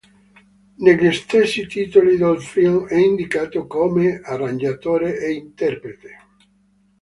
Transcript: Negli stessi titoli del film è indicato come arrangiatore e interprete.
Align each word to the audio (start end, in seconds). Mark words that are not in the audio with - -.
Negli 0.77 1.11
stessi 1.11 1.67
titoli 1.67 2.17
del 2.17 2.41
film 2.41 2.87
è 2.87 2.95
indicato 2.95 3.67
come 3.67 4.19
arrangiatore 4.23 5.19
e 5.19 5.33
interprete. 5.33 6.17